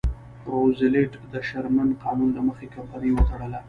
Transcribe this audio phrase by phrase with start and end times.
[0.51, 3.59] روزولټ د شرمن قانون له مخې کمپنۍ وتړله.